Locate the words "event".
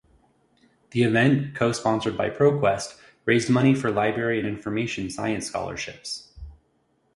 1.03-1.53